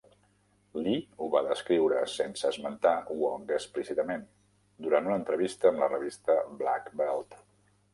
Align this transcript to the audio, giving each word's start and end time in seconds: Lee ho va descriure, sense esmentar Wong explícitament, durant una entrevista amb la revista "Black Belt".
Lee 0.85 1.01
ho 1.19 1.27
va 1.35 1.41
descriure, 1.47 1.99
sense 2.15 2.49
esmentar 2.55 2.95
Wong 3.21 3.55
explícitament, 3.61 4.27
durant 4.89 5.11
una 5.13 5.23
entrevista 5.23 5.75
amb 5.75 5.87
la 5.87 5.95
revista 5.97 6.43
"Black 6.65 6.95
Belt". 7.07 7.43